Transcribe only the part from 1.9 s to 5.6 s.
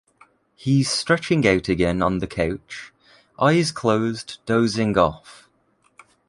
on the couch, eyes closed, dozing off.